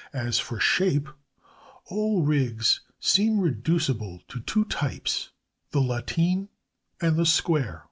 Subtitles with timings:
[0.28, 1.08] ]As for the shape,
[1.86, 6.48] all rigs seem reducible to two types—the lateen
[7.00, 7.88] and the square.